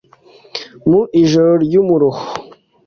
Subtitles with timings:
[0.89, 2.21] mu ijoro ry’umuruho